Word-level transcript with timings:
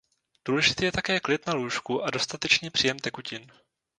Důležitý 0.45 0.85
je 0.85 0.91
také 0.91 1.19
klid 1.19 1.47
na 1.47 1.53
lůžku 1.53 2.03
a 2.03 2.09
dostatečný 2.11 2.69
příjem 2.69 2.99
tekutin. 2.99 3.51